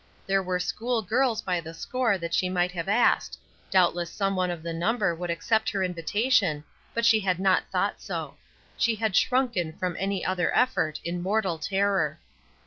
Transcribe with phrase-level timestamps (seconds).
[0.25, 3.37] There were school girls by the score that she might have asked;
[3.69, 6.63] doubtless some one of the number would accept her invitation,
[6.95, 8.33] but she had not thought so.
[8.77, 12.19] She had shrunken from any other effort, in mortal terror.